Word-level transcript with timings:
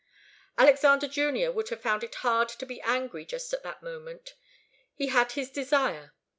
Alexander 0.57 1.07
Junior 1.07 1.51
would 1.51 1.69
have 1.69 1.79
found 1.79 2.03
it 2.03 2.15
hard 2.25 2.49
to 2.49 2.65
be 2.65 2.81
angry 2.81 3.23
just 3.23 3.53
at 3.53 3.61
that 3.61 3.83
moment. 3.83 4.33
He 4.95 5.09
had 5.09 5.33
his 5.33 5.51
desire. 5.51 6.15